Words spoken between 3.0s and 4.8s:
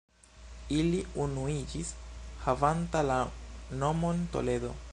la nomon Toledo.